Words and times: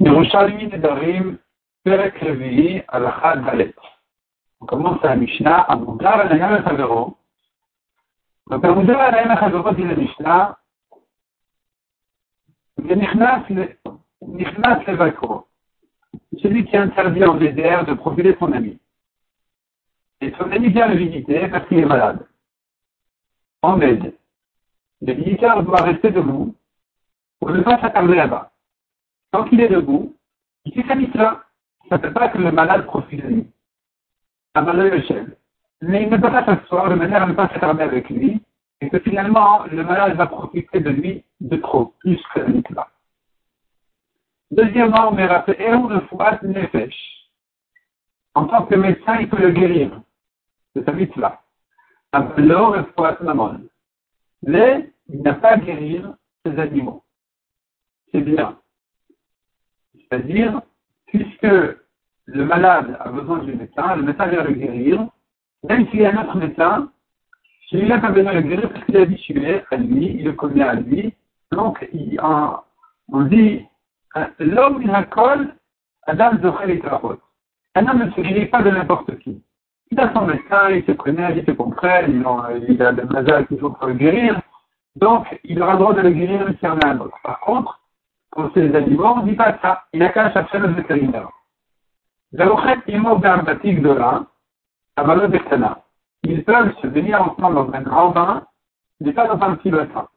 Yerushalmi 0.00 0.66
Nedarim, 0.68 1.38
Perek 1.84 2.24
Dalet. 2.24 3.74
On 4.60 4.66
commence 4.66 5.04
à 5.04 5.14
Mishnah, 5.14 5.60
à 5.60 5.76
Moudar 5.76 6.20
Anayam 6.20 6.54
et 6.54 6.66
Havero. 6.66 7.18
Donc, 8.48 8.64
à 8.64 8.72
Moudar 8.72 8.98
Anayam 8.98 9.30
et 9.30 9.44
Havero, 9.44 9.74
dit 9.74 9.84
la 9.84 9.94
Mishnah, 9.94 10.58
Nichnas 14.22 14.82
Levakro. 14.86 15.46
Celui 16.40 16.64
qui 16.64 16.76
interdit 16.78 17.24
en 17.24 17.34
désert 17.34 17.84
de 17.84 17.92
profiler 17.92 18.34
son 18.38 18.52
ami. 18.52 18.78
Et 20.22 20.32
son 20.38 20.50
ami 20.50 20.68
vient 20.70 20.88
le 20.88 20.96
visiter 20.96 21.46
parce 21.48 21.66
qu'il 21.68 21.78
est 21.78 21.84
malade. 21.84 22.26
En 23.62 23.80
aide. 23.82 24.14
Le 25.02 25.12
visiteur 25.12 25.62
doit 25.62 25.82
rester 25.82 26.10
debout 26.10 26.54
pour 27.38 27.50
ne 27.50 27.60
pas 27.60 27.78
s'attarder 27.80 28.16
là-bas. 28.16 28.49
Tant 29.32 29.44
qu'il 29.44 29.60
est 29.60 29.68
debout, 29.68 30.16
il 30.64 30.72
fait 30.74 30.86
sa 30.88 30.94
mitzvah. 30.94 31.44
Ça 31.88 31.96
ne 31.96 32.02
peut 32.02 32.12
pas 32.12 32.28
que 32.28 32.38
le 32.38 32.52
malade 32.52 32.86
profite 32.86 33.22
de 33.22 33.28
lui. 33.28 33.46
À 34.54 34.62
le 34.62 35.02
chef. 35.02 35.26
Mais 35.82 36.02
il 36.02 36.10
ne 36.10 36.16
peut 36.16 36.30
pas 36.30 36.44
s'asseoir 36.44 36.90
de 36.90 36.94
manière 36.94 37.22
à 37.22 37.26
ne 37.26 37.32
pas 37.32 37.48
s'attarder 37.48 37.82
avec 37.82 38.10
lui, 38.10 38.42
et 38.80 38.90
que 38.90 38.98
finalement, 38.98 39.64
le 39.64 39.82
malade 39.84 40.16
va 40.16 40.26
profiter 40.26 40.80
de 40.80 40.90
lui 40.90 41.24
de 41.40 41.56
trop, 41.56 41.94
plus 42.00 42.20
que 42.34 42.40
la 42.40 42.48
mitzvah. 42.48 42.88
Deuxièmement, 44.50 45.12
de 45.12 46.48
Nefesh. 46.48 47.30
En 48.34 48.46
tant 48.46 48.66
que 48.66 48.74
médecin, 48.74 49.16
il 49.20 49.28
peut 49.28 49.40
le 49.40 49.50
guérir. 49.52 50.00
C'est 50.74 50.84
sa 50.84 50.92
mitzvah. 50.92 51.40
Alors, 52.12 52.76
le 52.76 52.84
Fouat 52.96 53.18
Mamon. 53.22 53.60
Mais, 54.42 54.90
il 55.08 55.22
n'a 55.22 55.34
pas 55.34 55.52
à 55.52 55.56
guérir 55.58 56.14
ses 56.44 56.58
animaux. 56.58 57.04
C'est 58.12 58.20
bien. 58.20 58.58
C'est-à-dire, 60.10 60.60
puisque 61.06 61.46
le 62.26 62.44
malade 62.44 62.96
a 63.00 63.08
besoin 63.10 63.38
du 63.38 63.54
médecin, 63.54 63.96
le 63.96 64.02
médecin 64.02 64.26
vient 64.26 64.44
le 64.44 64.54
guérir, 64.54 65.06
même 65.68 65.88
s'il 65.88 66.00
y 66.00 66.06
a 66.06 66.12
un 66.12 66.22
autre 66.24 66.36
médecin, 66.36 66.90
celui-là 67.68 67.96
n'a 67.96 68.02
pas 68.02 68.10
besoin 68.10 68.34
de 68.34 68.38
le 68.38 68.48
guérir 68.48 68.72
parce 68.72 68.84
qu'il 68.84 68.96
est 68.96 69.02
habitué 69.02 69.62
à 69.70 69.76
lui, 69.76 70.16
il 70.18 70.24
le 70.24 70.32
connaît 70.32 70.64
à 70.64 70.74
lui. 70.74 71.14
Donc, 71.52 71.86
il, 71.92 72.20
on 72.20 73.22
dit, 73.22 73.64
l'homme, 74.38 74.82
il 74.82 74.90
a 74.90 75.04
col, 75.04 75.54
Adam 76.06 76.32
Zochel 76.42 76.70
et 76.70 76.82
Un 77.76 77.86
homme 77.86 78.04
ne 78.06 78.10
se 78.10 78.20
guérit 78.20 78.46
pas 78.46 78.62
de 78.62 78.70
n'importe 78.70 79.16
qui. 79.20 79.42
Il 79.92 80.00
a 80.00 80.12
son 80.12 80.26
médecin, 80.26 80.70
il 80.70 80.84
se 80.84 80.92
connaît, 80.92 81.36
il 81.36 81.44
se 81.44 81.50
comprend, 81.52 82.00
il, 82.08 82.82
a 82.82 82.92
le 82.92 83.04
mazal 83.06 83.46
faut 83.60 83.70
pour 83.70 83.86
le 83.86 83.94
guérir. 83.94 84.40
Donc, 84.96 85.26
il 85.44 85.62
aura 85.62 85.74
le 85.74 85.78
droit 85.78 85.94
de 85.94 86.00
le 86.00 86.10
guérir 86.10 86.46
s'il 86.58 86.68
y 86.68 86.70
en 86.70 86.78
a 86.78 86.88
un 86.88 87.00
autre. 87.00 87.16
Par 87.22 87.40
contre, 87.40 87.79
pour 88.30 88.50
ces 88.54 88.74
animaux, 88.74 89.06
on 89.06 89.22
ne 89.22 89.30
dit 89.30 89.36
pas 89.36 89.58
ça. 89.60 89.84
Il 89.92 90.00
n'a 90.00 90.10
qu'à 90.10 90.32
chercher 90.32 90.58
le 90.58 90.68
vétérinaire. 90.68 91.28
Dola, 92.32 94.26
avalot 94.96 95.28
bektana. 95.28 95.82
Ils 96.22 96.44
peuvent 96.44 96.74
se 96.80 96.86
venir 96.86 97.20
ensemble 97.22 97.54
dans 97.54 97.72
un 97.72 97.82
grand 97.82 98.10
bain, 98.10 98.42
mais 99.00 99.12
pas 99.12 99.26
dans 99.26 99.42
un 99.44 99.56
petit 99.56 99.70
bassin. 99.70 100.08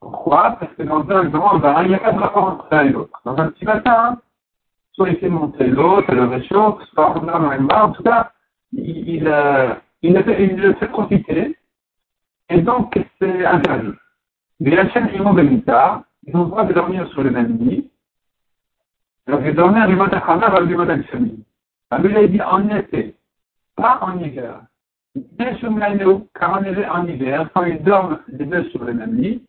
Pourquoi? 0.00 0.56
Parce 0.60 0.72
que 0.74 0.82
dans 0.82 1.08
un 1.10 1.24
grand 1.24 1.58
bain, 1.58 1.82
il 1.82 1.88
n'y 1.88 1.94
a 1.94 1.98
pas 1.98 2.12
de 2.12 2.18
rapport 2.18 2.44
entre 2.44 2.68
l'un 2.70 2.84
et 2.84 2.90
l'autre. 2.90 3.20
Dans 3.24 3.36
un 3.36 3.48
petit 3.48 3.64
bassin, 3.64 4.18
soit 4.92 5.10
il 5.10 5.16
fait 5.16 5.28
monter 5.28 5.66
l'autre, 5.66 6.12
le 6.14 6.24
réchauffe, 6.24 6.82
soit 6.94 7.10
on 7.16 7.28
a 7.28 7.38
dans 7.38 7.50
un 7.50 7.60
bain, 7.60 7.82
en 7.82 7.90
tout 7.90 8.02
cas, 8.02 8.30
il, 8.72 9.08
il, 9.08 9.28
euh, 9.28 9.74
le 10.02 10.74
fait, 10.74 10.88
profiter, 10.88 11.56
et 12.48 12.60
donc 12.62 12.98
c'est 13.18 13.44
interdit. 13.44 13.92
Mais 14.60 14.76
la 14.76 14.88
chaîne 14.90 15.10
imo 15.14 15.32
be'mita, 15.32 16.04
ils 16.26 16.36
ont 16.36 16.44
le 16.44 16.50
droit 16.50 16.64
de 16.64 16.72
dormir 16.72 17.08
sur 17.08 17.22
le 17.22 17.30
même 17.30 17.56
lit. 17.58 17.90
Alors, 19.26 19.42
je 19.44 19.50
dormais 19.50 19.86
du 19.86 19.96
mot 19.96 20.04
avec 20.04 20.68
du 20.68 20.80
Akshami. 20.90 21.44
Alors, 21.90 22.10
il 22.10 22.16
a 22.16 22.26
dit 22.26 22.42
en 22.42 22.68
été, 22.68 23.16
pas 23.76 23.98
en 24.02 24.18
hiver. 24.18 24.60
Car 26.34 26.52
en 26.52 26.64
hiver, 26.64 26.94
en 26.94 27.06
hiver, 27.06 27.48
quand 27.54 27.64
ils 27.64 27.82
dorment 27.82 28.18
les 28.28 28.44
deux 28.44 28.64
sur 28.70 28.84
le 28.84 28.92
même 28.92 29.14
lit, 29.14 29.44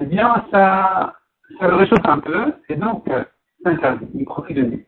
eh 0.00 0.06
bien, 0.06 0.44
ça, 0.50 1.14
ça 1.58 1.68
le 1.68 1.74
réchauffe 1.74 2.04
un 2.04 2.18
peu, 2.18 2.52
et 2.68 2.76
donc, 2.76 3.04
c'est 3.06 3.68
interdit. 3.68 4.06
Ils 4.14 4.24
profitent 4.24 4.56
de 4.56 4.62
lui. 4.62 4.86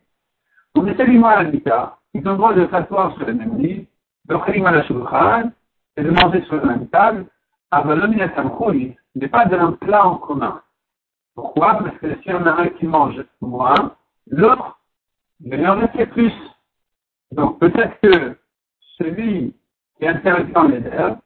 On 0.74 0.86
est 0.86 0.94
tellement 0.94 1.28
à 1.28 1.42
la 1.42 1.50
Mika, 1.50 1.96
ils 2.14 2.26
ont 2.28 2.32
le 2.32 2.36
droit 2.36 2.54
de 2.54 2.68
s'asseoir 2.68 3.14
sur 3.16 3.26
le 3.26 3.34
même 3.34 3.58
lit, 3.58 3.88
de 4.26 4.36
faire 4.36 4.66
à 4.66 4.70
la 4.70 4.84
shulchan, 4.84 5.50
et 5.96 6.02
de 6.02 6.10
manger 6.10 6.42
sur 6.42 6.56
la 6.56 6.64
même 6.64 6.88
table, 6.88 7.26
avant 7.70 7.94
l'homme, 7.94 8.14
il 8.14 8.22
a 8.22 9.28
pas 9.28 9.46
d'un 9.46 9.72
plat 9.72 10.06
en 10.06 10.16
commun. 10.16 10.60
Pourquoi? 11.34 11.74
Parce 11.78 11.96
que 11.98 12.20
si 12.22 12.30
on 12.32 12.44
a 12.46 12.62
un 12.62 12.68
qui 12.68 12.86
mange 12.86 13.22
moins, 13.40 13.94
l'autre 14.26 14.78
il 15.42 15.66
en 15.66 15.76
rester 15.76 16.06
plus. 16.06 16.32
Donc 17.32 17.58
peut-être 17.58 17.98
que 18.00 18.36
celui 18.98 19.54
qui 19.96 20.04
est 20.04 20.08
intéressant 20.08 20.64
les 20.68 20.84
herbes, 20.86 21.18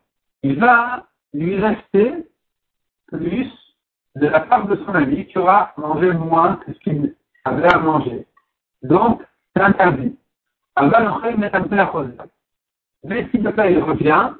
il 0.42 0.58
va 0.58 1.06
lui 1.32 1.58
rester 1.58 2.28
plus 3.08 3.50
de 4.16 4.26
la 4.28 4.40
part 4.40 4.66
de 4.66 4.76
son 4.84 4.94
ami 4.94 5.26
qui 5.26 5.38
aura 5.38 5.72
mangé 5.76 6.12
moins 6.12 6.56
que 6.56 6.72
ce 6.72 6.78
qu'il 6.80 7.14
avait 7.44 7.72
à 7.72 7.78
manger. 7.78 8.26
Donc, 8.82 9.22
c'est 9.54 9.62
interdit. 9.62 10.16
Mais 13.04 13.28
si 13.30 13.38
le 13.38 13.70
il 13.70 13.78
revient, 13.82 14.30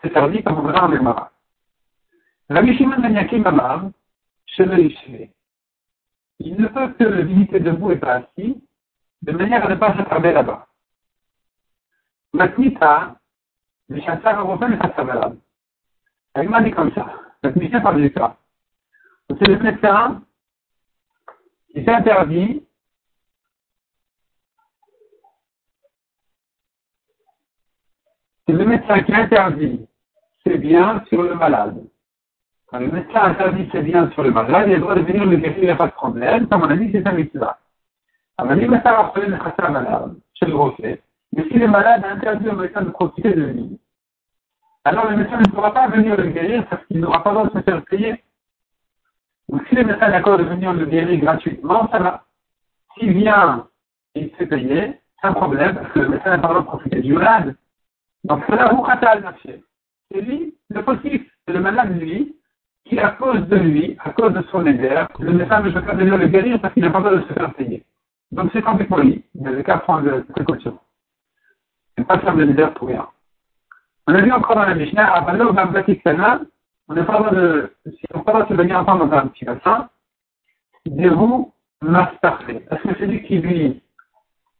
c'est 0.00 0.10
interdit 0.10 0.42
comme 0.42 0.58
on 0.58 0.62
verra 0.62 0.86
en 0.86 0.88
mémoire. 0.88 1.30
Rabbi 2.50 2.76
Shimon 2.76 3.00
Ben 3.00 3.14
Yakim 3.14 3.44
Amar, 4.58 4.78
il 4.78 6.56
ne 6.56 6.66
peut 6.68 6.92
que 6.94 7.04
le 7.04 7.22
visiter 7.22 7.60
debout 7.60 7.92
et 7.92 7.96
pas 7.96 8.16
assis, 8.16 8.62
de 9.22 9.32
manière 9.32 9.64
à 9.64 9.68
ne 9.68 9.76
pas 9.76 9.96
s'attarder 9.96 10.32
là-bas. 10.32 10.66
Matnita, 12.32 13.16
le 13.88 14.00
chasseur 14.00 14.40
européen 14.40 14.72
est 14.72 15.04
là. 15.04 15.32
Elle 16.34 16.48
m'a 16.48 16.62
dit 16.62 16.70
comme 16.70 16.92
ça. 16.94 17.06
Commission 17.42 17.80
parle 17.80 18.02
de 18.02 18.12
ça. 18.14 18.36
C'est 19.28 19.48
le 19.48 19.58
médecin 19.58 20.22
qui 21.70 21.84
s'interdit 21.84 22.64
c'est 28.46 28.52
le 28.52 28.64
médecin 28.64 29.02
qui 29.02 29.14
interdit 29.14 29.86
c'est 30.44 30.58
bien 30.58 31.04
sur 31.08 31.22
le 31.22 31.34
malade. 31.34 31.82
Le 32.72 32.90
médecin 32.90 33.22
interdit 33.24 33.68
ses 33.70 33.82
biens 33.82 34.10
sur 34.12 34.22
le 34.22 34.30
malade, 34.30 34.64
il 34.68 34.72
a 34.72 34.76
le 34.76 34.80
droit 34.80 34.94
de 34.94 35.02
venir 35.02 35.26
le 35.26 35.36
guérir, 35.36 35.58
il 35.58 35.64
n'y 35.64 35.70
a 35.70 35.76
pas 35.76 35.88
de 35.88 35.92
problème. 35.92 36.48
Comme 36.48 36.62
on 36.62 36.70
a 36.70 36.76
dit, 36.76 36.90
c'est 36.90 37.06
un 37.06 37.12
mitzvah. 37.12 37.58
Médecin 38.42 38.92
va 38.92 39.04
prendre 39.04 39.26
le 39.26 39.36
chasseur 39.36 39.70
malade, 39.70 40.14
chez 40.34 40.46
le 40.46 40.52
grosset. 40.52 41.02
Mais 41.32 41.44
si 41.48 41.58
le 41.58 41.68
malade 41.68 42.04
interdit 42.04 42.48
au 42.48 42.56
médecin 42.56 42.82
de 42.82 42.90
profiter 42.90 43.34
de 43.34 43.42
lui, 43.42 43.78
alors 44.84 45.10
le 45.10 45.16
médecin 45.16 45.38
ne 45.38 45.48
pourra 45.48 45.72
pas 45.72 45.88
venir 45.88 46.16
le 46.16 46.28
guérir 46.28 46.66
parce 46.66 46.84
qu'il 46.86 46.98
n'aura 46.98 47.22
pas 47.22 47.30
le 47.30 47.36
droit 47.36 47.50
de 47.50 47.58
se 47.58 47.62
faire 47.62 47.84
payer. 47.84 48.22
Donc 49.48 49.62
si 49.68 49.74
le 49.74 49.84
médecin 49.84 50.08
est 50.08 50.12
d'accord 50.12 50.38
de 50.38 50.44
venir 50.44 50.72
le 50.72 50.86
guérir 50.86 51.20
gratuitement, 51.20 51.88
ça 51.90 51.98
va. 51.98 52.24
S'il 52.94 53.12
vient 53.12 53.68
et 54.14 54.24
il 54.24 54.30
se 54.30 54.36
fait 54.36 54.46
payer, 54.46 55.00
c'est 55.20 55.28
un 55.28 55.34
problème 55.34 55.76
parce 55.76 55.92
que 55.92 56.00
le 56.00 56.08
médecin 56.08 56.30
n'a 56.30 56.38
pas 56.38 56.48
le 56.48 56.54
droit 56.54 56.62
de 56.62 56.66
profiter 56.66 57.00
du 57.00 57.12
malade. 57.12 57.54
Donc 58.24 58.42
c'est 58.48 58.56
là 58.56 58.74
où 58.74 58.84
C'est 60.10 60.20
lui, 60.20 60.54
le 60.70 60.82
possible, 60.82 61.24
c'est 61.46 61.52
le 61.52 61.60
malade 61.60 61.98
lui, 61.98 62.34
qui, 62.84 62.98
à 62.98 63.10
cause 63.10 63.46
de 63.48 63.56
lui, 63.56 63.96
à 64.04 64.10
cause 64.10 64.32
de 64.32 64.42
son 64.50 64.66
éder, 64.66 65.04
le 65.18 65.32
médecin 65.32 65.60
ne 65.60 65.70
veut 65.70 65.82
pas 65.82 65.94
venir 65.94 66.16
le 66.16 66.26
guérir 66.28 66.60
parce 66.60 66.74
qu'il 66.74 66.82
n'a 66.82 66.90
pas 66.90 67.00
besoin 67.00 67.20
de 67.20 67.26
se 67.26 67.32
faire 67.32 67.54
payer. 67.54 67.84
Donc 68.32 68.50
c'est 68.52 68.62
tant 68.62 68.76
pour 68.76 68.98
lui. 68.98 69.24
Il 69.34 69.42
n'avait 69.42 69.62
qu'à 69.62 69.78
prendre 69.78 70.10
des 70.10 70.22
précautions. 70.32 70.78
Et 71.98 72.04
pas 72.04 72.18
faire 72.18 72.34
de 72.34 72.42
l'éder 72.42 72.66
pour 72.74 72.88
rien. 72.88 73.06
On 74.06 74.14
a 74.14 74.20
vu 74.20 74.32
encore 74.32 74.56
dans 74.56 74.62
la 74.62 74.74
Mishnah, 74.74 75.14
à 75.14 75.20
Balo 75.20 75.52
Batikana, 75.52 76.40
on 76.88 76.94
n'a 76.94 77.04
pas 77.04 77.18
droit 77.18 77.30
de, 77.30 77.72
si 77.86 78.04
on 78.14 78.20
pas 78.20 78.42
de 78.42 78.48
se 78.48 78.54
venir 78.54 78.78
entendre 78.78 79.06
dans 79.06 79.16
un 79.16 79.26
petit 79.28 79.44
bassin, 79.44 79.88
des-vous 80.86 81.52
parfait. 82.20 82.64
Parce 82.68 82.82
que 82.82 82.88
c'est 82.98 83.06
lui 83.06 83.22
qui 83.22 83.38
lui 83.38 83.82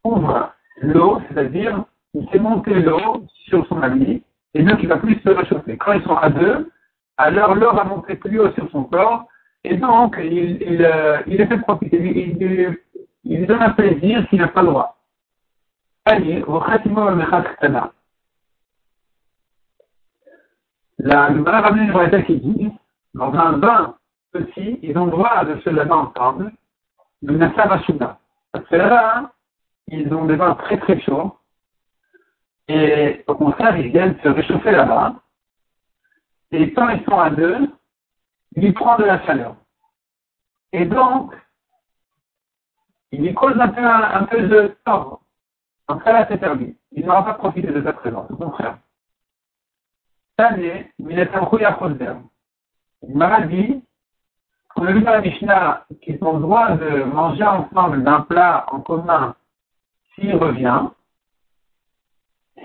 ouvre 0.03 0.53
l'eau, 0.81 1.21
c'est-à-dire, 1.27 1.83
il 2.13 2.27
fait 2.29 2.39
monter 2.39 2.73
l'eau 2.73 3.25
sur 3.45 3.65
son 3.67 3.81
ami, 3.81 4.23
et 4.53 4.63
donc 4.63 4.79
il 4.81 4.87
va 4.87 4.97
plus 4.97 5.19
se 5.19 5.29
réchauffer. 5.29 5.77
Quand 5.77 5.93
ils 5.93 6.03
sont 6.03 6.15
à 6.15 6.29
deux, 6.29 6.71
alors 7.17 7.55
l'eau 7.55 7.73
va 7.73 7.83
monter 7.83 8.15
plus 8.15 8.39
haut 8.39 8.51
sur 8.53 8.69
son 8.71 8.83
corps, 8.85 9.25
et 9.63 9.77
donc 9.77 10.15
il, 10.19 10.61
il, 10.61 10.83
euh, 10.83 11.21
il 11.27 11.47
fait 11.47 11.57
profiter, 11.59 11.97
il, 11.97 12.41
il, 12.41 12.77
il 13.23 13.39
lui 13.39 13.47
donne 13.47 13.61
un 13.61 13.71
plaisir 13.71 14.27
qu'il 14.29 14.39
n'a 14.39 14.47
pas 14.47 14.61
le 14.61 14.69
droit. 14.69 14.97
Allez, 16.05 16.43
au 16.43 16.59
La 20.99 21.33
Gemara 21.33 21.61
ramène 21.61 21.85
une 21.85 21.91
vraie 21.91 22.25
qui 22.25 22.37
dit, 22.37 22.71
dans 23.13 23.33
un 23.33 23.53
bain 23.53 23.95
petit, 24.31 24.79
ils 24.81 24.97
ont 24.97 25.05
le 25.05 25.11
droit 25.11 25.45
de 25.45 25.59
se 25.61 25.69
laver 25.69 25.91
ensemble, 25.91 26.51
le 27.21 27.37
Nassavashuna. 27.37 28.19
Parce 28.51 28.65
que 28.67 28.75
là-bas, 28.75 29.31
ils 29.87 30.13
ont 30.13 30.25
des 30.25 30.35
bains 30.35 30.55
très 30.55 30.77
très 30.77 30.99
chauds, 31.01 31.37
et 32.67 33.23
au 33.27 33.35
contraire, 33.35 33.77
ils 33.77 33.91
viennent 33.91 34.17
se 34.21 34.27
réchauffer 34.27 34.71
là-bas, 34.71 35.15
et 36.53 36.71
quand 36.73 36.89
ils 36.89 37.03
sont 37.05 37.19
à 37.19 37.31
deux, 37.31 37.67
ils 38.55 38.73
prennent 38.73 38.99
de 38.99 39.05
la 39.05 39.25
chaleur. 39.25 39.55
Et 40.71 40.85
donc, 40.85 41.33
il 43.11 43.21
lui 43.21 43.33
cause 43.33 43.59
un 43.59 43.69
peu, 43.69 43.85
un, 43.85 44.23
peu 44.23 44.47
de 44.47 44.77
tort. 44.85 45.21
En 45.87 45.97
cas 45.97 46.13
là, 46.13 46.25
c'est 46.29 46.37
permis. 46.37 46.75
Il 46.91 47.05
n'aura 47.05 47.25
pas 47.25 47.33
profité 47.33 47.67
de 47.67 47.83
sa 47.83 47.93
présence, 47.93 48.29
au 48.29 48.35
contraire. 48.35 48.77
Tane, 50.37 50.85
Minatamkouya 50.99 51.73
Khosder. 51.73 52.15
Il 53.07 53.17
m'a 53.17 53.41
dit, 53.41 53.83
a 54.75 54.91
vu 54.91 55.01
dans 55.01 55.11
la 55.11 55.21
Mishnah 55.21 55.85
qu'ils 56.01 56.23
ont 56.23 56.33
le 56.33 56.41
droit 56.41 56.71
de 56.71 57.03
manger 57.03 57.43
ensemble 57.43 58.03
d'un 58.03 58.21
plat 58.21 58.65
en 58.71 58.81
commun 58.81 59.35
s'il 60.13 60.35
revient. 60.35 60.89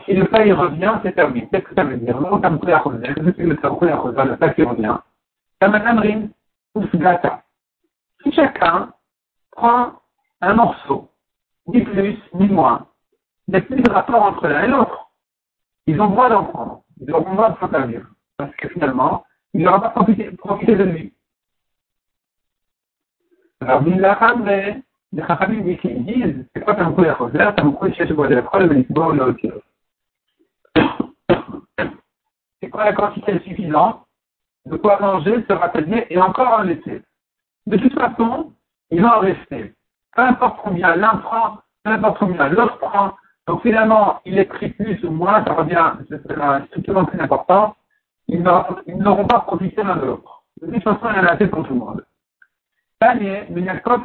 Si 0.08 0.14
le 0.14 0.25
plat 0.25 0.46
il 0.46 0.55
revient, 0.55 0.99
c'est 1.02 1.12
permis. 1.12 1.46
Qu'est-ce 1.50 1.64
que 1.64 1.75
ça 1.75 1.84
veut 1.84 1.99
dire? 1.99 2.19
Non, 2.19 2.40
Tamkouya 2.40 2.81
Khosder, 2.81 3.12
qu'est-ce 3.14 3.31
que 3.31 3.43
le 3.43 3.56
Tamkouya 3.58 3.99
Khosder, 3.99 4.25
le 4.25 4.37
plat 4.37 4.55
qui 4.55 4.62
revient 4.62 4.96
Tamanamrin, 5.60 6.28
Ousgata. 6.75 7.43
Si 8.22 8.32
chacun 8.32 8.90
prend 9.50 9.93
un 10.40 10.55
morceau, 10.55 11.10
ni 11.66 11.82
plus, 11.82 12.16
ni 12.32 12.49
moins, 12.49 12.87
il 13.49 13.50
n'y 13.52 13.58
a 13.58 13.60
plus 13.60 13.82
de 13.82 13.90
rapport 13.90 14.22
entre 14.22 14.49
l'un 14.49 14.62
et 14.62 14.69
l'autre. 14.69 15.10
Ils 15.87 16.00
ont 16.00 16.06
le 16.06 16.12
droit 16.12 16.31
d'en 16.31 16.44
prendre. 16.44 16.82
Ils 17.02 17.12
auront 17.12 17.31
le 17.31 17.37
droit 17.37 17.50
de 17.50 17.58
s'intervenir. 17.58 18.06
Parce 18.38 18.54
que 18.56 18.69
finalement, 18.69 19.25
il 19.52 19.62
n'aura 19.62 19.82
pas 19.82 19.90
profité, 19.90 20.31
profité 20.31 20.75
de 20.75 20.84
lui. 20.84 21.12
Alors, 23.61 23.82
il 23.87 24.00
l'a. 24.00 24.19
Les 25.11 25.22
Chachamim 25.22 25.62
disent, 25.62 26.46
c'est 26.54 26.64
quoi 26.64 26.78
un 26.78 26.93
coup 26.93 27.02
de 27.02 27.12
Choser, 27.14 27.38
c'est 27.38 27.61
un 27.61 27.70
coup 27.72 27.88
de 27.88 27.94
Chesh 27.94 28.12
Bois 28.12 28.28
de 28.28 28.34
la 28.37 28.43
Prole, 28.43 28.69
mais 28.69 28.87
bon, 28.90 29.08
le 29.08 29.34
C'est 32.60 32.70
quoi 32.70 32.84
la 32.84 32.93
quantité 32.93 33.38
suffisante 33.40 34.05
de 34.66 34.76
quoi 34.76 34.99
manger, 35.00 35.44
se 35.49 35.52
rapatrier 35.52 36.12
et 36.12 36.20
encore 36.20 36.58
en 36.58 36.62
laisser. 36.62 37.02
De 37.66 37.76
toute 37.76 37.94
façon, 37.94 38.52
ils 38.90 39.00
vont 39.00 39.08
en 39.08 39.20
rester. 39.20 39.75
Peu 40.14 40.22
importe 40.22 40.60
combien 40.62 40.94
l'un 40.96 41.16
prend, 41.16 41.58
peu 41.84 41.90
importe 41.90 42.19
combien 42.19 42.49
l'autre 42.49 42.78
prend, 42.78 43.14
donc 43.46 43.62
finalement, 43.62 44.20
il 44.25 44.38
est 44.38 44.44
pris 44.44 44.69
plus 44.70 45.02
ou 45.05 45.10
moins, 45.10 45.44
ça 45.44 45.55
revient, 45.55 45.93
c'est 46.08 46.20
strictement 46.66 47.05
plus 47.06 47.20
important. 47.20 47.75
Ils 48.26 48.43
n'auront 48.43 49.26
pas 49.26 49.40
profité 49.40 49.82
l'un 49.82 49.96
de 49.96 50.06
l'autre. 50.06 50.43
De 50.61 50.70
toute 50.70 50.82
façon, 50.82 51.06
il 51.11 51.16
y 51.16 51.20
en 51.20 51.25
a 51.25 51.32
assez 51.32 51.46
pour 51.46 51.66
tout 51.66 51.72
le 51.72 51.81
monde. 51.81 52.04
Panier, 52.99 53.44
mais 53.49 53.61
il 53.61 53.64
y 53.64 53.69
a 53.70 53.78
faire 53.78 54.00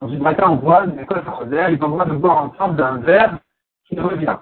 Dans 0.00 0.08
une 0.08 0.18
braquette, 0.18 0.44
on 0.48 0.56
voit, 0.56 0.84
il 0.86 0.94
y 0.94 0.98
a 0.98 1.06
faire 1.06 1.70
ils 1.70 1.84
ont 1.84 1.86
le 1.86 1.92
droit 1.92 2.04
de 2.06 2.14
boire 2.14 2.44
ensemble 2.44 2.76
d'un 2.76 2.96
verre 2.98 3.38
qui 3.84 4.00
revient. 4.00 4.36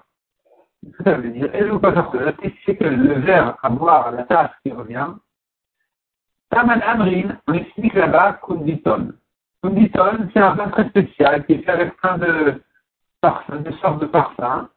Ça 1.05 1.13
veut 1.15 1.31
dire, 1.31 1.55
et 1.55 1.61
le 1.61 1.79
quoi 1.79 1.93
faire 1.93 2.11
c'est 2.65 2.77
que 2.77 2.85
le 2.85 3.21
verre 3.21 3.57
à 3.63 3.69
boire, 3.69 4.11
la 4.13 4.25
tasse 4.25 4.51
qui 4.63 4.73
revient, 4.73 5.09
Taman 6.51 6.81
Amrin, 6.83 7.37
on 7.47 7.53
explique 7.53 7.95
là-bas 7.95 8.41
Kunditon. 8.45 9.13
Kunditon, 9.63 10.29
c'est 10.33 10.41
un 10.41 10.55
vin 10.55 10.69
très 10.69 10.89
spécial 10.89 11.45
qui 11.45 11.53
est 11.53 11.63
fait 11.63 11.71
avec 11.71 11.97
plein 11.99 12.19
de 12.19 12.63
parfum, 13.21 13.57
de 13.57 13.71
sortes 13.73 14.01
de 14.01 14.07
parfums. 14.07 14.69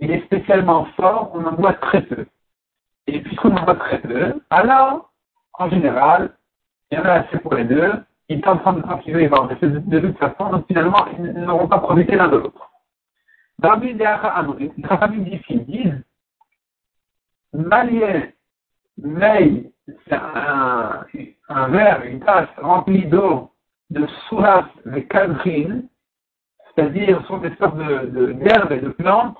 Il 0.00 0.10
est 0.10 0.24
spécialement 0.24 0.86
fort, 0.96 1.30
on 1.34 1.44
en 1.44 1.52
boit 1.52 1.74
très 1.74 2.02
peu. 2.02 2.26
Et 3.06 3.20
puisqu'on 3.20 3.56
en 3.56 3.64
boit 3.64 3.76
très 3.76 4.00
peu, 4.00 4.40
alors, 4.50 5.10
en 5.54 5.70
général, 5.70 6.32
il 6.90 6.98
y 6.98 7.00
en 7.00 7.04
a 7.04 7.12
assez 7.12 7.38
pour 7.38 7.54
les 7.54 7.64
deux, 7.64 7.92
ils 8.28 8.40
train 8.40 8.72
de 8.72 8.82
continuer 8.82 9.28
de, 9.28 9.78
de 9.78 10.00
toute 10.00 10.18
façon, 10.18 10.50
donc 10.50 10.66
finalement, 10.66 11.06
ils 11.18 11.32
n'auront 11.32 11.68
pas 11.68 11.78
profité 11.78 12.16
l'un 12.16 12.28
de 12.28 12.36
l'autre. 12.36 12.69
Rabbi 13.62 13.94
les 13.94 14.82
famille 14.88 15.42
ils 15.48 15.64
disent, 15.64 16.04
Malien, 17.52 18.30
c'est 20.08 20.12
un, 20.12 21.06
un 21.48 21.68
verre, 21.68 22.02
une 22.04 22.20
tasse 22.20 22.48
remplie 22.58 23.06
d'eau, 23.06 23.50
de 23.90 24.06
souras, 24.28 24.68
de 24.84 25.00
cadrines, 25.00 25.88
c'est-à-dire 26.74 27.24
sont 27.26 27.38
des 27.38 27.54
sortes 27.56 27.76
d'herbes 27.76 28.68
de, 28.68 28.74
et 28.74 28.80
de 28.80 28.88
plantes, 28.90 29.36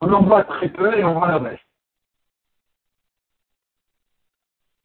on 0.00 0.12
en 0.12 0.22
voit 0.22 0.44
très 0.44 0.68
peu 0.68 0.96
et 0.96 1.04
on 1.04 1.14
voit 1.14 1.32
le 1.32 1.36
reste. 1.36 1.62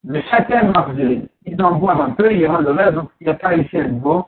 Mais 0.04 0.24
chacun 0.24 0.72
margarine, 0.72 1.30
ils 1.46 1.62
en 1.62 1.76
boivent 1.76 2.02
un 2.02 2.12
peu, 2.12 2.34
ils 2.34 2.48
rendent 2.48 2.66
le 2.66 2.72
reste, 2.72 2.96
donc 2.96 3.12
il 3.22 3.28
n'y 3.28 3.32
a 3.32 3.36
pas 3.36 3.56
ici 3.56 3.78
un 3.78 3.88
niveau 3.88 4.28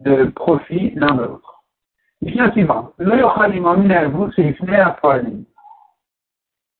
de 0.00 0.24
profit 0.24 0.90
l'un 0.96 1.14
de 1.14 1.22
l'autre. 1.22 1.57
Mission 2.20 2.50
suivant. 2.52 2.92
Le 2.98 3.18
yochalim 3.18 3.64
en 3.66 3.76
vous, 4.10 4.32
c'est 4.32 4.42
à 4.74 4.96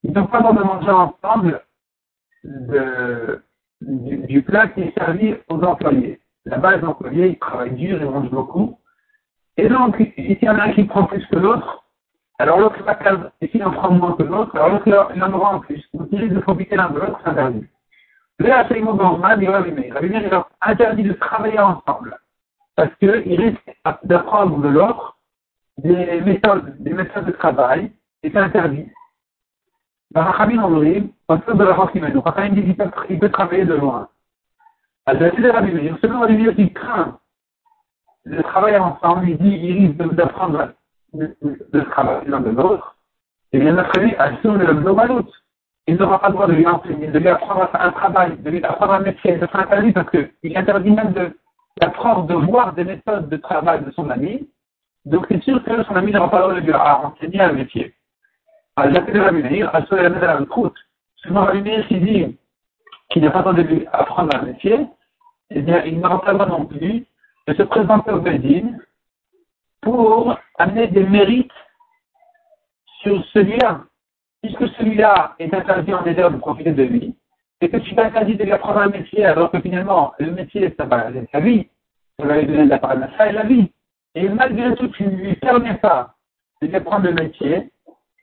Ils 0.02 0.12
n'ont 0.12 0.26
pas 0.26 0.40
le 0.40 0.58
de 0.58 0.64
manger 0.64 0.90
ensemble 0.90 1.62
du, 3.80 4.42
plat 4.42 4.68
qui 4.68 4.80
est 4.82 4.98
servi 4.98 5.36
aux 5.48 5.62
employés. 5.62 6.20
Là-bas, 6.44 6.76
les 6.76 6.84
employés, 6.84 7.28
ils 7.28 7.38
travaillent 7.38 7.74
dur, 7.74 7.98
ils 8.00 8.10
mangent 8.10 8.30
beaucoup. 8.30 8.78
Et 9.56 9.68
donc, 9.68 9.96
s'il 9.96 10.38
y 10.42 10.48
en 10.48 10.58
a 10.58 10.64
un 10.64 10.72
qui 10.72 10.84
prend 10.84 11.04
plus 11.04 11.24
que 11.26 11.36
l'autre, 11.36 11.84
alors 12.38 12.58
l'autre 12.58 12.82
va 12.84 12.94
perdre. 12.94 13.30
Et 13.40 13.48
s'il 13.48 13.64
en 13.64 13.70
prend 13.70 13.90
moins 13.90 14.14
que 14.14 14.22
l'autre, 14.24 14.56
alors 14.56 14.70
l'autre 14.70 15.12
il 15.14 15.22
en 15.22 15.32
aura 15.32 15.54
en 15.54 15.60
plus. 15.60 15.82
Donc, 15.94 16.08
il 16.10 16.20
risque 16.20 16.34
de 16.34 16.40
profiter 16.40 16.76
l'un 16.76 16.90
de 16.90 16.98
l'autre, 16.98 17.20
c'est 17.22 17.30
interdit. 17.30 17.66
Le 18.38 18.52
Hachem 18.52 18.84
Gorman, 18.84 19.40
il 19.40 19.50
va 19.50 19.60
il 19.66 20.28
leur 20.30 20.48
interdit 20.60 21.02
de 21.02 21.12
travailler 21.12 21.58
ensemble. 21.58 22.16
Parce 22.76 22.94
qu'il 22.96 23.40
risque 23.40 23.76
d'apprendre 24.04 24.58
de 24.58 24.68
l'autre 24.68 25.17
des 25.78 26.20
méthodes, 26.20 26.76
des 26.80 26.92
méthodes 26.92 27.26
de 27.26 27.32
travail, 27.32 27.92
et 28.22 28.30
c'est 28.30 28.38
interdit. 28.38 28.86
Rachamim 30.14 30.62
Omrim, 30.62 31.10
en 31.28 31.38
fait 31.38 31.54
de 31.54 31.64
la 31.64 31.74
Rachamim, 31.74 32.20
Rachamim 32.20 32.54
dit 32.54 32.76
qu'il 33.06 33.18
peut 33.18 33.28
travailler 33.30 33.64
de 33.64 33.74
loin. 33.74 34.08
Alors, 35.06 35.32
c'est 35.34 35.50
Rabbi 35.50 35.72
Meir, 35.72 35.96
selon 36.02 36.20
Rabbi 36.20 36.36
Meir, 36.36 36.54
il 36.58 36.72
craint 36.72 37.18
le 38.24 38.42
travail 38.42 38.76
ensemble, 38.76 39.28
il 39.28 39.38
dit, 39.38 39.48
il 39.48 39.88
risque 39.96 40.14
d'apprendre 40.14 40.72
de, 41.14 41.34
de, 41.72 41.80
travailler 41.80 42.28
l'un 42.28 42.40
de 42.40 42.50
l'autre, 42.50 42.96
et 43.52 43.58
bien 43.58 43.72
notre 43.72 43.98
ami, 43.98 44.14
sur 44.42 44.52
le 44.52 44.74
globalout, 44.74 45.26
il 45.86 45.96
n'aura 45.96 46.20
pas 46.20 46.28
le 46.28 46.34
droit 46.34 46.46
de 46.46 46.52
lui 46.52 46.66
enseigner, 46.66 47.06
de 47.06 47.18
lui 47.18 47.28
apprendre 47.28 47.70
un 47.72 47.90
travail, 47.92 48.36
de 48.36 48.50
lui 48.50 48.62
apprendre 48.62 48.92
un 48.94 49.00
métier, 49.00 49.38
ça 49.38 49.46
sera 49.46 49.62
interdit 49.62 49.92
parce 49.92 50.10
qu'il 50.10 50.56
interdit 50.56 50.90
même 50.90 51.14
d'apprendre 51.80 52.26
de 52.26 52.34
voir 52.34 52.74
des 52.74 52.84
méthodes 52.84 53.30
de 53.30 53.36
travail 53.38 53.82
de 53.84 53.90
son 53.92 54.10
ami, 54.10 54.46
donc 55.08 55.26
c'est 55.28 55.42
sûr 55.42 55.62
que 55.64 55.82
son 55.84 55.96
ami 55.96 56.12
n'aura 56.12 56.30
pas 56.30 56.38
le 56.38 56.60
droit 56.60 56.60
de 56.60 56.66
lui 56.66 56.74
enseigner 56.74 57.40
un 57.40 57.52
métier. 57.52 57.94
Alors, 58.76 58.92
j'ai 58.92 58.98
appelé 58.98 59.20
Rabbi 59.20 59.42
Meir, 59.42 59.74
à 59.74 59.80
mettre 59.80 60.22
à 60.22 60.40
la 60.40 60.46
croûte. 60.46 60.76
Souvent, 61.16 61.44
Rabbi 61.46 61.62
Meir 61.62 61.86
qui 61.88 61.98
dit 61.98 62.38
qu'il 63.08 63.22
n'a 63.22 63.30
pas 63.30 63.38
le 63.38 63.44
droit 63.44 63.54
de 63.54 63.62
lui 63.62 63.86
apprendre 63.90 64.36
un 64.36 64.42
métier, 64.42 64.86
eh 65.50 65.62
bien, 65.62 65.82
il 65.84 65.98
n'aura 65.98 66.20
pas 66.20 66.32
le 66.32 66.38
droit 66.38 66.48
non 66.50 66.66
plus 66.66 67.06
de 67.46 67.54
se 67.54 67.62
présenter 67.62 68.10
au 68.10 68.20
Bédine 68.20 68.78
pour 69.80 70.38
amener 70.58 70.88
des 70.88 71.04
mérites 71.04 71.50
sur 73.02 73.24
celui-là. 73.32 73.84
Puisque 74.42 74.68
celui-là 74.76 75.36
est 75.38 75.52
interdit 75.54 75.94
en 75.94 76.02
désert 76.02 76.30
de 76.30 76.36
profiter 76.36 76.72
de 76.72 76.82
lui, 76.82 77.16
et 77.62 77.70
que 77.70 77.78
tu 77.78 77.94
vas 77.94 78.04
interdit 78.04 78.36
de 78.36 78.44
lui 78.44 78.52
apprendre 78.52 78.80
un 78.80 78.88
métier, 78.88 79.24
alors 79.24 79.50
que 79.50 79.60
finalement, 79.60 80.12
le 80.18 80.32
métier, 80.32 80.72
ça 80.78 80.84
va 80.84 81.10
vie. 81.10 81.66
Ça 82.20 82.26
va 82.26 82.38
lui 82.38 82.46
donner 82.46 82.64
de 82.64 82.70
la 82.70 82.78
parnassa 82.78 83.30
et 83.30 83.32
la 83.32 83.44
vie. 83.44 83.72
Et 84.18 84.28
malgré 84.28 84.74
tout, 84.74 84.88
tu 84.88 85.04
ne 85.04 85.10
lui 85.10 85.34
permets 85.36 85.76
pas 85.76 86.14
de 86.60 86.66
lui 86.66 86.74
apprendre 86.74 87.06
le 87.06 87.12
métier. 87.12 87.70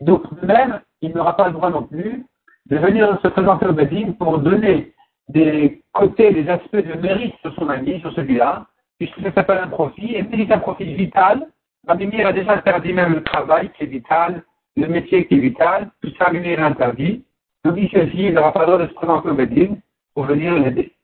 Donc, 0.02 0.24
même, 0.42 0.82
il 1.02 1.14
n'aura 1.14 1.38
pas 1.38 1.48
le 1.48 1.54
droit 1.54 1.70
non 1.70 1.84
plus 1.84 2.26
de 2.66 2.78
venir 2.78 3.18
se 3.24 3.30
présenter 3.30 3.66
au 3.66 3.72
Bédine 3.72 4.14
pour 4.18 4.40
donner 4.40 4.94
des 5.30 5.82
côtés, 5.94 6.34
des 6.34 6.50
aspects 6.50 6.76
de 6.76 7.00
mérite 7.00 7.36
sur 7.40 7.56
son 7.56 7.70
ami, 7.70 8.02
sur 8.02 8.12
celui-là, 8.12 8.66
puisque 9.00 9.22
ça 9.22 9.32
s'appelle 9.32 9.60
un 9.60 9.70
profit, 9.70 10.16
et 10.16 10.26
c'est 10.30 10.52
un 10.52 10.60
profit 10.60 10.94
vital, 10.96 11.48
Rabbi 11.88 12.22
a 12.22 12.34
déjà 12.34 12.54
interdit 12.54 12.92
même 12.92 13.14
le 13.14 13.24
travail 13.24 13.72
qui 13.78 13.84
est 13.84 13.88
vital, 13.88 14.44
le 14.76 14.88
métier 14.88 15.26
qui 15.28 15.36
est 15.36 15.40
vital, 15.40 15.92
tout 16.02 16.12
ça, 16.18 16.26
Rabbi 16.26 16.50
est 16.50 16.58
interdit. 16.58 17.24
Donc 17.64 17.76
il 17.78 17.90
s'agit, 17.90 18.26
il 18.26 18.34
n'aura 18.34 18.52
pas 18.52 18.62
le 18.62 18.66
droit 18.66 18.80
de 18.80 18.88
se 18.88 18.94
présenter 18.96 19.30
au 19.30 19.34
Bédine 19.34 19.80
pour 20.14 20.26
venir 20.26 20.56
l'aider. 20.56 20.95